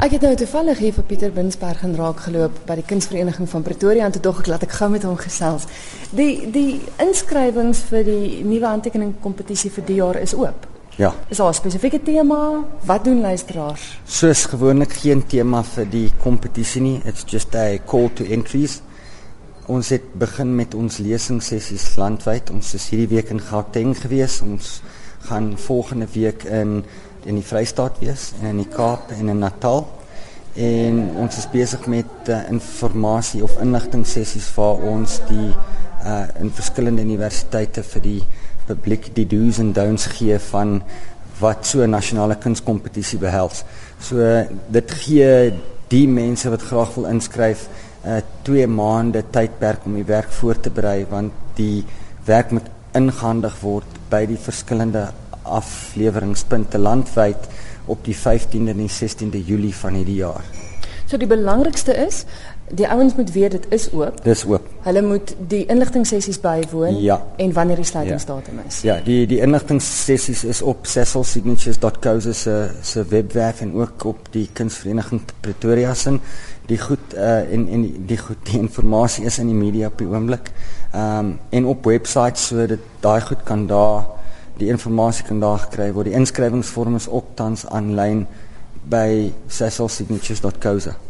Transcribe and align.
Ek 0.00 0.14
het 0.14 0.22
nou 0.24 0.32
toevallig 0.32 0.78
hier 0.80 0.94
vir 0.96 1.04
Pieter 1.04 1.32
Binsberg 1.36 1.82
en 1.84 1.92
raak 1.92 2.22
geloop 2.24 2.54
by 2.64 2.72
die 2.78 2.84
Kunsvereniging 2.88 3.44
van 3.52 3.64
Pretoria 3.66 4.06
en 4.08 4.14
toe 4.14 4.22
dog 4.24 4.38
ek 4.40 4.46
laat 4.48 4.62
ek 4.64 4.72
gou 4.78 4.86
met 4.88 5.02
hom 5.04 5.18
gesels. 5.20 5.66
Die 6.16 6.46
die 6.48 6.78
inskrywings 7.04 7.82
vir 7.90 8.06
die 8.06 8.38
nuwe 8.40 8.64
handtekening 8.64 9.10
kompetisie 9.20 9.68
vir 9.74 9.84
die 9.90 9.98
jaar 9.98 10.16
is 10.16 10.32
oop. 10.32 10.64
Ja. 10.96 11.10
Is 11.28 11.36
daar 11.36 11.52
'n 11.52 11.58
spesifieke 11.60 12.00
tema? 12.02 12.64
Wat 12.80 13.04
doen 13.04 13.20
luisteraars? 13.20 14.00
Soos 14.06 14.46
gewoonlik 14.46 14.92
geen 14.92 15.26
tema 15.26 15.62
vir 15.62 15.84
die 15.84 16.10
kompetisie 16.22 16.80
nie. 16.80 17.02
It's 17.04 17.24
just 17.26 17.54
a 17.54 17.76
call 17.86 18.08
to 18.14 18.24
entries. 18.24 18.80
Ons 19.66 19.88
het 19.88 20.14
begin 20.14 20.56
met 20.56 20.74
ons 20.74 20.96
lesingssessies 20.98 21.96
landwyd. 21.96 22.50
Ons 22.50 22.74
is 22.74 22.88
hierdie 22.88 23.16
week 23.16 23.28
in 23.30 23.40
Gauteng 23.40 23.94
gewees. 23.96 24.40
Ons 24.40 24.80
gaan 25.28 25.58
volgende 25.58 26.06
week 26.12 26.44
in 26.44 26.84
in 27.24 27.36
die 27.36 27.44
Vrystaat 27.44 27.98
wees 28.00 28.30
en 28.40 28.46
in 28.54 28.62
die 28.62 28.70
Kaap 28.72 29.10
en 29.12 29.28
in 29.28 29.38
Natal. 29.38 29.84
En 30.54 31.02
ons 31.20 31.36
is 31.36 31.48
besig 31.52 31.84
met 31.86 32.28
uh, 32.28 32.40
informasie 32.50 33.42
of 33.44 33.58
inligting 33.60 34.06
sessies 34.08 34.48
waar 34.56 34.80
ons 34.92 35.20
die 35.28 35.50
uh 36.00 36.24
in 36.40 36.48
verskillende 36.56 37.04
universiteite 37.04 37.82
vir 37.84 38.02
die 38.02 38.20
publiek 38.66 39.10
die 39.14 39.26
do's 39.28 39.58
en 39.60 39.74
don'ts 39.76 40.06
gee 40.16 40.38
van 40.48 40.78
wat 41.40 41.66
so 41.66 41.82
'n 41.84 41.90
nasionale 41.90 42.36
kunskompetisie 42.40 43.18
behels. 43.18 43.64
So 44.00 44.16
dit 44.68 44.90
gee 44.90 45.52
die 45.88 46.08
mense 46.08 46.50
wat 46.50 46.62
graag 46.62 46.94
wil 46.94 47.04
inskryf 47.04 47.68
'n 48.04 48.08
uh, 48.08 48.22
2 48.42 48.66
maande 48.66 49.22
tydperk 49.30 49.84
om 49.84 49.94
die 49.94 50.08
werk 50.08 50.32
voor 50.32 50.60
te 50.60 50.70
berei 50.70 51.06
want 51.10 51.32
die 51.54 51.84
werk 52.24 52.50
moet 52.50 52.70
ingehandig 52.92 53.60
word 53.60 53.99
by 54.10 54.24
die 54.26 54.38
verskillende 54.40 55.08
afleweringspunte 55.42 56.78
landwyd 56.78 57.46
op 57.90 58.04
die 58.04 58.16
15de 58.16 58.74
en 58.74 58.82
die 58.84 58.90
16de 58.90 59.40
Julie 59.46 59.74
van 59.74 59.96
hierdie 59.98 60.20
jaar. 60.20 60.44
So 61.10 61.18
die 61.18 61.26
belangrikste 61.26 61.90
is 62.06 62.22
die 62.70 62.86
ouens 62.86 63.16
moet 63.18 63.32
weet 63.34 63.50
dit 63.56 63.64
is 63.74 63.88
oop. 63.90 64.20
Dis 64.22 64.44
oop. 64.46 64.66
Hulle 64.84 65.00
moet 65.02 65.32
die 65.50 65.64
inligtingsessies 65.66 66.38
bywoon 66.38 67.00
Ja. 67.02 67.16
en 67.36 67.52
wanneer 67.52 67.80
die 67.82 67.84
sluitingsdatum 67.84 68.60
is. 68.68 68.78
Ja, 68.86 69.00
die 69.04 69.26
die 69.26 69.40
inligtingssessies 69.42 70.44
is 70.44 70.60
op 70.62 70.86
cecilsignatures.co 70.86 72.20
se 72.20 72.70
se 72.82 73.04
webwerf 73.10 73.60
en 73.60 73.74
ook 73.74 74.04
op 74.04 74.28
die 74.30 74.48
Kunsvereniging 74.52 75.20
Pretoria 75.40 75.94
se. 75.94 76.20
Die 76.66 76.78
goed 76.78 77.14
uh 77.16 77.52
en 77.52 77.66
en 77.68 77.82
die, 77.82 78.04
die 78.06 78.18
goed 78.18 78.46
die 78.46 78.60
inligting 78.60 79.24
is 79.26 79.38
in 79.38 79.50
die 79.50 79.58
media 79.58 79.86
op 79.90 79.98
die 79.98 80.06
oomblik. 80.06 80.52
Ehm 80.92 81.18
um, 81.18 81.38
en 81.50 81.64
op 81.64 81.84
websites 81.84 82.46
so 82.46 82.66
dat 82.66 82.78
daai 83.00 83.20
goed 83.20 83.42
kan 83.44 83.66
daar 83.66 84.06
die 84.56 84.68
inligting 84.68 85.22
kan 85.26 85.40
daar 85.40 85.58
gekry 85.58 85.92
word. 85.92 86.06
Die 86.06 86.14
inskrywingsvorm 86.14 86.94
is 86.94 87.08
ook 87.08 87.34
tans 87.34 87.66
aanlyn 87.66 88.26
by 88.90 89.32
cecilsignatures.co. 89.48 91.09